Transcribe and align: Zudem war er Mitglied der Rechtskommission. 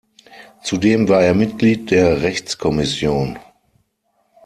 Zudem 0.63 1.09
war 1.09 1.21
er 1.21 1.35
Mitglied 1.35 1.91
der 1.91 2.23
Rechtskommission. 2.23 3.37